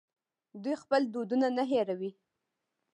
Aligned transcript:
دوی 0.63 0.75
خپل 0.83 1.01
دودونه 1.13 1.47
نه 1.57 1.63
هیروي. 1.71 2.11